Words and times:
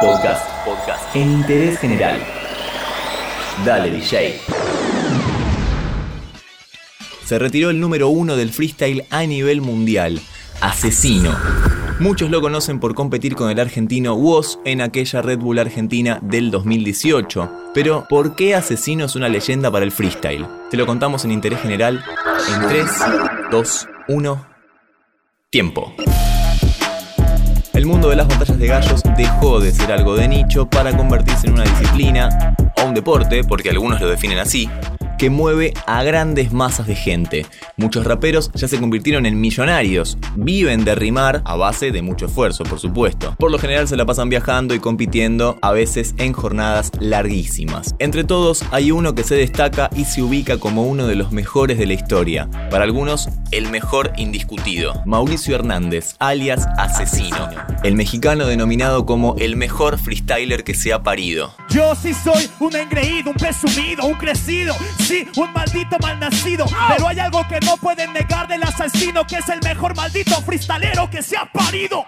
Podcast. 0.00 0.64
Podcast. 0.64 1.14
En 1.14 1.30
interés 1.30 1.78
general. 1.78 2.18
Dale, 3.66 3.90
DJ. 3.90 4.40
Se 7.26 7.38
retiró 7.38 7.68
el 7.68 7.78
número 7.78 8.08
uno 8.08 8.34
del 8.34 8.50
freestyle 8.50 9.04
a 9.10 9.24
nivel 9.26 9.60
mundial. 9.60 10.18
Asesino. 10.62 11.36
Muchos 11.98 12.30
lo 12.30 12.40
conocen 12.40 12.80
por 12.80 12.94
competir 12.94 13.34
con 13.34 13.50
el 13.50 13.60
argentino 13.60 14.14
Woz 14.14 14.58
en 14.64 14.80
aquella 14.80 15.20
Red 15.20 15.40
Bull 15.40 15.58
Argentina 15.58 16.18
del 16.22 16.50
2018. 16.50 17.50
Pero, 17.74 18.06
¿por 18.08 18.34
qué 18.36 18.54
Asesino 18.54 19.04
es 19.04 19.16
una 19.16 19.28
leyenda 19.28 19.70
para 19.70 19.84
el 19.84 19.92
freestyle? 19.92 20.46
Te 20.70 20.78
lo 20.78 20.86
contamos 20.86 21.26
en 21.26 21.32
Interés 21.32 21.60
General 21.60 22.02
en 22.54 22.68
3, 22.68 22.90
2, 23.50 23.88
1. 24.08 24.46
Tiempo. 25.50 25.94
El 27.80 27.86
mundo 27.86 28.10
de 28.10 28.16
las 28.16 28.28
batallas 28.28 28.58
de 28.58 28.66
gallos 28.66 29.00
dejó 29.16 29.58
de 29.58 29.72
ser 29.72 29.90
algo 29.90 30.14
de 30.14 30.28
nicho 30.28 30.68
para 30.68 30.94
convertirse 30.94 31.46
en 31.46 31.54
una 31.54 31.62
disciplina 31.62 32.54
o 32.76 32.84
un 32.84 32.92
deporte, 32.92 33.42
porque 33.42 33.70
algunos 33.70 33.98
lo 34.02 34.06
definen 34.10 34.38
así, 34.38 34.68
que 35.20 35.28
mueve 35.28 35.74
a 35.86 36.02
grandes 36.02 36.50
masas 36.50 36.86
de 36.86 36.94
gente. 36.94 37.44
Muchos 37.76 38.06
raperos 38.06 38.50
ya 38.54 38.68
se 38.68 38.80
convirtieron 38.80 39.26
en 39.26 39.38
millonarios, 39.38 40.16
viven 40.34 40.82
de 40.82 40.94
rimar 40.94 41.42
a 41.44 41.56
base 41.56 41.90
de 41.90 42.00
mucho 42.00 42.24
esfuerzo, 42.24 42.64
por 42.64 42.78
supuesto. 42.78 43.36
Por 43.38 43.50
lo 43.50 43.58
general 43.58 43.86
se 43.86 43.98
la 43.98 44.06
pasan 44.06 44.30
viajando 44.30 44.74
y 44.74 44.78
compitiendo, 44.78 45.58
a 45.60 45.72
veces 45.72 46.14
en 46.16 46.32
jornadas 46.32 46.90
larguísimas. 47.00 47.94
Entre 47.98 48.24
todos 48.24 48.64
hay 48.70 48.92
uno 48.92 49.14
que 49.14 49.22
se 49.22 49.34
destaca 49.34 49.90
y 49.94 50.06
se 50.06 50.22
ubica 50.22 50.56
como 50.56 50.84
uno 50.84 51.06
de 51.06 51.16
los 51.16 51.32
mejores 51.32 51.76
de 51.76 51.84
la 51.84 51.92
historia. 51.92 52.48
Para 52.70 52.84
algunos, 52.84 53.28
el 53.50 53.68
mejor 53.68 54.12
indiscutido. 54.16 55.02
Mauricio 55.04 55.54
Hernández, 55.54 56.14
alias 56.18 56.66
Asesino. 56.78 57.50
El 57.82 57.94
mexicano 57.94 58.46
denominado 58.46 59.04
como 59.04 59.36
el 59.38 59.56
mejor 59.56 59.98
freestyler 59.98 60.64
que 60.64 60.72
se 60.72 60.94
ha 60.94 61.02
parido. 61.02 61.52
Yo 61.68 61.94
sí 61.94 62.14
soy 62.14 62.48
un 62.58 62.74
engreído, 62.74 63.32
un 63.32 63.36
presumido, 63.36 64.06
un 64.06 64.14
crecido 64.14 64.74
un 65.36 65.52
maldito 65.52 65.96
malnacido. 66.00 66.66
Pero 66.88 67.08
hay 67.08 67.18
algo 67.18 67.46
que 67.48 67.60
no 67.60 67.76
pueden 67.76 68.12
negar 68.12 68.48
del 68.48 68.62
asesino, 68.62 69.26
que 69.26 69.36
es 69.36 69.48
el 69.48 69.60
mejor 69.62 69.96
maldito 69.96 70.40
freestalero 70.42 71.08
que 71.10 71.22
se 71.22 71.36
ha 71.36 71.50
parido. 71.50 72.04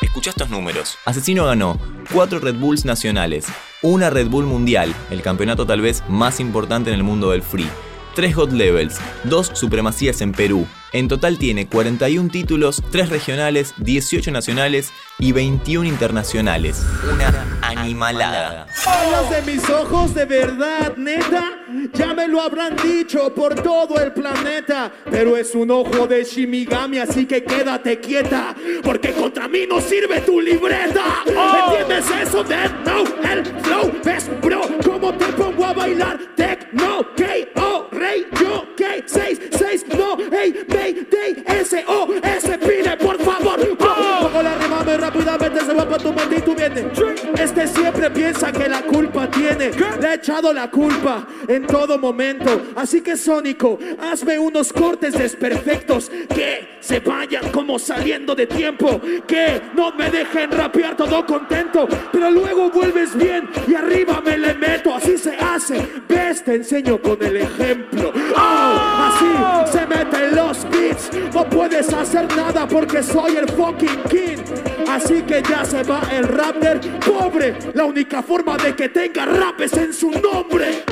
Escucha 0.00 0.30
estos 0.30 0.48
números. 0.48 0.98
Asesino 1.04 1.44
ganó 1.44 1.78
4 2.12 2.40
Red 2.40 2.56
Bulls 2.56 2.84
nacionales, 2.84 3.46
una 3.82 4.10
Red 4.10 4.28
Bull 4.28 4.46
mundial, 4.46 4.94
el 5.10 5.22
campeonato 5.22 5.66
tal 5.66 5.80
vez 5.80 6.02
más 6.08 6.40
importante 6.40 6.90
en 6.90 6.96
el 6.96 7.02
mundo 7.02 7.30
del 7.30 7.42
free, 7.42 7.68
3 8.14 8.34
God 8.34 8.52
Levels, 8.52 8.98
2 9.24 9.52
supremacías 9.54 10.20
en 10.22 10.32
Perú, 10.32 10.66
en 10.92 11.08
total 11.08 11.38
tiene 11.38 11.66
41 11.66 12.30
títulos, 12.30 12.82
3 12.90 13.10
regionales, 13.10 13.74
18 13.78 14.30
nacionales 14.30 14.92
y 15.18 15.32
21 15.32 15.86
internacionales. 15.86 16.82
Una 17.12 17.58
animalada. 17.62 18.66
Hablas 18.86 19.30
de 19.30 19.52
mis 19.52 19.68
ojos 19.68 20.14
de 20.14 20.24
verdad, 20.24 20.96
neta. 20.96 21.52
Ya 21.92 22.14
me 22.14 22.28
lo 22.28 22.40
habrán 22.40 22.76
dicho 22.76 23.34
por 23.34 23.54
todo 23.54 24.00
el 24.00 24.12
planeta. 24.12 24.90
Pero 25.10 25.36
es 25.36 25.54
un 25.54 25.70
ojo 25.70 26.06
de 26.06 26.24
Shimigami, 26.24 26.98
así 26.98 27.26
que 27.26 27.44
quédate 27.44 28.00
quieta. 28.00 28.54
Porque 28.82 29.12
contra 29.12 29.48
mí 29.48 29.66
no 29.68 29.80
sirve 29.80 30.20
tu 30.22 30.40
libreta. 30.40 31.24
¿Entiendes 31.26 32.06
eso? 32.22 32.44
de 32.44 32.56
no, 32.84 33.04
el 33.28 33.44
flow. 33.62 33.92
¿Ves, 34.04 34.30
bro? 34.40 34.62
¿Cómo 34.84 35.12
te 35.14 35.26
pongo 35.26 35.66
a 35.66 35.72
bailar? 35.72 36.18
Tecno, 36.36 36.57
tu 45.98 46.12
tu 46.40 46.54
viene. 46.54 46.90
Este 47.38 47.66
siempre 47.66 48.10
piensa 48.10 48.52
que 48.52 48.68
la 48.68 48.82
culpa 48.82 49.28
tiene. 49.30 49.70
Le 50.00 50.06
ha 50.06 50.14
echado 50.14 50.52
la 50.52 50.70
culpa 50.70 51.26
en 51.46 51.66
todo 51.66 51.98
momento. 51.98 52.62
Así 52.76 53.00
que, 53.00 53.16
Sónico, 53.16 53.78
hazme 54.00 54.38
unos 54.38 54.72
cortes 54.72 55.14
desperfectos 55.14 56.10
que 56.34 56.78
se 56.80 57.00
vayan 57.00 57.50
como 57.50 57.78
saliendo 57.78 58.34
de 58.34 58.46
tiempo. 58.46 59.00
Que 59.26 59.60
no 59.74 59.92
me 59.92 60.10
dejen 60.10 60.50
rapear 60.50 60.96
todo 60.96 61.24
contento. 61.26 61.88
Pero 62.12 62.30
luego 62.30 62.70
vuelves 62.70 63.16
bien 63.16 63.48
y 63.66 63.74
arriba 63.74 64.22
me 64.24 64.38
le 64.38 64.54
meto. 64.54 64.94
Así 64.94 65.18
se 65.18 65.36
hace. 65.36 65.86
Ves, 66.08 66.44
te 66.44 66.54
enseño 66.54 67.00
con 67.00 67.22
el 67.22 67.36
ejemplo. 67.38 68.12
Oh, 68.36 69.10
así 69.10 69.72
se 69.72 69.86
meten 69.86 70.36
los 70.36 70.68
beats. 70.70 71.10
No 71.34 71.44
puedes 71.48 71.92
hacer 71.92 72.26
nada 72.36 72.66
porque 72.66 73.02
soy 73.02 73.36
el 73.36 73.48
fucking 73.48 74.02
king. 74.08 74.37
Así 74.98 75.22
que 75.22 75.40
ya 75.48 75.64
se 75.64 75.84
va 75.84 76.02
el 76.10 76.24
rapper 76.24 76.80
pobre. 76.98 77.56
La 77.72 77.84
única 77.84 78.20
forma 78.20 78.56
de 78.56 78.74
que 78.74 78.88
tenga 78.88 79.26
rap 79.26 79.60
es 79.60 79.72
en 79.74 79.94
su 79.94 80.10
nombre. 80.10 80.82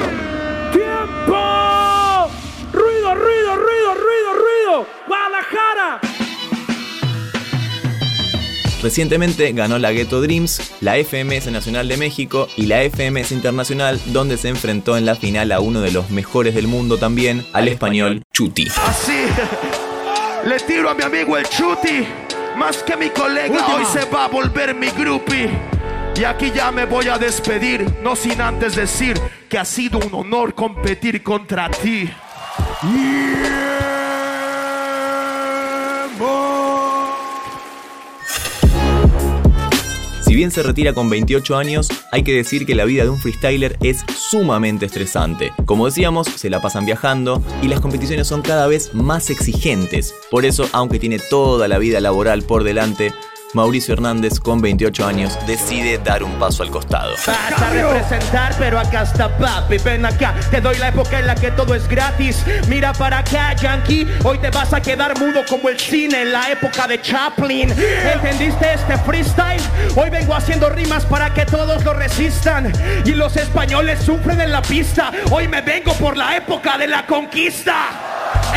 ¡Tiempo! 0.72 2.30
¡Ruido, 2.72 3.14
ruido, 3.16 3.56
ruido, 3.56 3.94
ruido, 3.94 4.32
ruido! 4.34 4.86
¡Guadalajara! 5.08 6.00
Recientemente 8.80 9.50
ganó 9.50 9.80
la 9.80 9.90
Ghetto 9.90 10.20
Dreams, 10.20 10.74
la 10.80 10.94
FMS 11.02 11.50
Nacional 11.50 11.88
de 11.88 11.96
México 11.96 12.46
y 12.56 12.66
la 12.66 12.88
FMS 12.88 13.32
Internacional, 13.32 14.00
donde 14.06 14.36
se 14.36 14.50
enfrentó 14.50 14.96
en 14.96 15.04
la 15.04 15.16
final 15.16 15.50
a 15.50 15.58
uno 15.58 15.80
de 15.80 15.90
los 15.90 16.10
mejores 16.10 16.54
del 16.54 16.68
mundo 16.68 16.96
también, 16.96 17.44
al 17.52 17.66
español 17.66 18.22
Chuti. 18.32 18.68
Así, 18.86 19.24
le 20.46 20.60
tiro 20.60 20.90
a 20.90 20.94
mi 20.94 21.02
amigo 21.02 21.36
el 21.36 21.48
Chuti, 21.48 22.06
más 22.56 22.82
que 22.82 22.96
mi 22.96 23.10
colega, 23.10 23.66
hoy 23.74 23.84
se 23.84 24.04
va 24.06 24.24
a 24.24 24.28
volver 24.28 24.74
mi 24.74 24.88
groupie. 24.88 25.50
Y 26.16 26.24
aquí 26.24 26.50
ya 26.50 26.72
me 26.72 26.86
voy 26.86 27.08
a 27.08 27.18
despedir, 27.18 27.86
no 28.02 28.16
sin 28.16 28.40
antes 28.40 28.74
decir 28.74 29.20
que 29.48 29.58
ha 29.58 29.64
sido 29.64 29.98
un 29.98 30.14
honor 30.14 30.54
competir 30.54 31.22
contra 31.22 31.70
ti. 31.70 32.10
Bien 40.36 40.50
se 40.50 40.62
retira 40.62 40.92
con 40.92 41.08
28 41.08 41.56
años, 41.56 41.88
hay 42.12 42.22
que 42.22 42.34
decir 42.34 42.66
que 42.66 42.74
la 42.74 42.84
vida 42.84 43.04
de 43.04 43.08
un 43.08 43.18
freestyler 43.18 43.78
es 43.82 44.04
sumamente 44.14 44.84
estresante. 44.84 45.50
Como 45.64 45.86
decíamos, 45.86 46.28
se 46.28 46.50
la 46.50 46.60
pasan 46.60 46.84
viajando 46.84 47.42
y 47.62 47.68
las 47.68 47.80
competiciones 47.80 48.28
son 48.28 48.42
cada 48.42 48.66
vez 48.66 48.94
más 48.94 49.30
exigentes. 49.30 50.14
Por 50.30 50.44
eso, 50.44 50.68
aunque 50.72 50.98
tiene 50.98 51.18
toda 51.18 51.68
la 51.68 51.78
vida 51.78 52.00
laboral 52.00 52.42
por 52.42 52.64
delante, 52.64 53.14
Mauricio 53.56 53.94
Hernández, 53.94 54.38
con 54.38 54.60
28 54.60 55.06
años, 55.06 55.38
decide 55.46 55.96
dar 55.96 56.22
un 56.22 56.32
paso 56.38 56.62
al 56.62 56.70
costado. 56.70 57.14
Vas 57.26 57.62
a 57.62 57.70
representar, 57.70 58.54
pero 58.58 58.78
acá 58.78 59.04
está 59.04 59.34
papi. 59.38 59.78
Ven 59.78 60.04
acá, 60.04 60.34
te 60.50 60.60
doy 60.60 60.76
la 60.76 60.88
época 60.88 61.18
en 61.18 61.26
la 61.26 61.34
que 61.34 61.50
todo 61.52 61.74
es 61.74 61.88
gratis. 61.88 62.44
Mira 62.68 62.92
para 62.92 63.20
acá, 63.20 63.54
Yankee. 63.54 64.06
Hoy 64.24 64.36
te 64.38 64.50
vas 64.50 64.74
a 64.74 64.82
quedar 64.82 65.18
mudo 65.18 65.40
como 65.48 65.70
el 65.70 65.80
cine 65.80 66.20
en 66.20 66.32
la 66.32 66.52
época 66.52 66.86
de 66.86 67.00
Chaplin. 67.00 67.74
¿Entendiste 68.12 68.74
este 68.74 68.98
freestyle? 68.98 69.62
Hoy 69.96 70.10
vengo 70.10 70.34
haciendo 70.34 70.68
rimas 70.68 71.06
para 71.06 71.32
que 71.32 71.46
todos 71.46 71.82
lo 71.82 71.94
resistan. 71.94 72.70
Y 73.06 73.12
los 73.12 73.38
españoles 73.38 74.00
sufren 74.00 74.38
en 74.38 74.52
la 74.52 74.60
pista. 74.60 75.10
Hoy 75.30 75.48
me 75.48 75.62
vengo 75.62 75.94
por 75.94 76.14
la 76.14 76.36
época 76.36 76.76
de 76.76 76.88
la 76.88 77.06
conquista. 77.06 78.05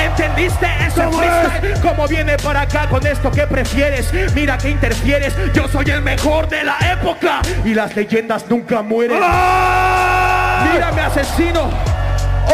¿Entendiste 0.05 0.67
ese 0.87 1.07
freestyle? 1.07 1.81
¿Cómo 1.81 2.07
viene 2.07 2.37
para 2.37 2.61
acá 2.61 2.87
con 2.89 3.05
esto 3.05 3.31
que 3.31 3.45
prefieres? 3.47 4.11
Mira 4.33 4.57
que 4.57 4.69
interfieres, 4.69 5.33
yo 5.53 5.67
soy 5.67 5.89
el 5.91 6.01
mejor 6.01 6.47
de 6.47 6.63
la 6.63 6.77
época 6.91 7.41
y 7.65 7.73
las 7.73 7.95
leyendas 7.95 8.45
nunca 8.49 8.81
mueren. 8.81 9.17
Mírame 9.17 11.01
asesino. 11.01 11.69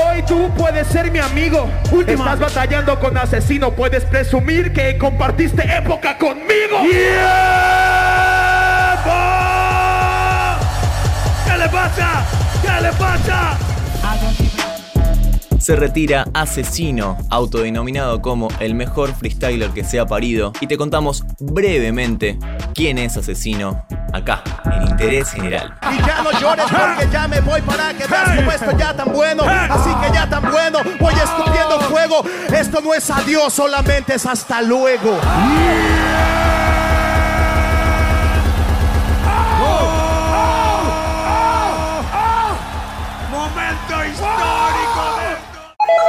Hoy 0.04 0.22
tú 0.24 0.52
puedes 0.58 0.88
ser 0.88 1.12
mi 1.12 1.20
amigo. 1.20 1.70
Estás 2.06 2.40
batallando 2.40 3.00
con 3.00 3.18
asesino. 3.18 3.72
Puedes 3.72 4.04
presumir 4.06 4.74
que 4.74 4.98
compartiste 4.98 5.64
época 5.64 6.18
conmigo. 6.18 6.82
¿Qué 11.46 11.58
le 11.58 11.70
pasa? 11.70 12.26
¿Qué 12.62 12.82
le 12.82 12.92
pasa? 12.94 13.58
Se 15.66 15.76
retira 15.76 16.28
Asesino, 16.36 17.18
autodenominado 17.32 18.22
como 18.22 18.50
el 18.60 18.76
mejor 18.76 19.16
freestyler 19.16 19.72
que 19.72 19.84
se 19.84 20.00
ha 20.00 20.06
parido, 20.06 20.54
y 20.62 20.68
te 20.68 20.78
contamos 20.78 21.24
brevemente 21.40 22.38
quién 22.76 23.00
es 23.00 23.18
Asesino 23.18 23.84
acá, 24.14 24.44
en 24.66 24.84
Interés 24.90 25.32
General. 25.32 25.74
Y 25.92 26.06
ya 26.06 26.22
no 26.22 26.32
llores 26.40 26.68
porque 26.70 27.12
ya 27.12 27.28
me 27.28 27.42
voy 27.42 27.62
para 27.62 27.96
que 27.96 28.06
veas 28.06 28.36
como 28.36 28.52
esto 28.52 28.78
ya 28.78 28.96
tan 28.96 29.12
bueno, 29.12 29.42
así 29.44 29.90
que 30.04 30.14
ya 30.14 30.30
tan 30.30 30.52
bueno, 30.52 30.82
voy 31.00 31.16
escupiendo 31.16 31.80
fuego, 31.90 32.24
esto 32.56 32.80
no 32.82 32.94
es 32.94 33.10
adiós, 33.10 33.52
solamente 33.52 34.14
es 34.14 34.26
hasta 34.28 34.62
luego. 34.62 35.18
Momento 43.32 44.06
histórico 44.06 45.55